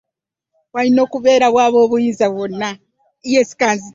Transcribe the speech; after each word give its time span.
Walina 0.73 0.99
okubeerawo 1.05 1.57
aboobuyinza 1.67 2.25
bonna. 2.35 2.69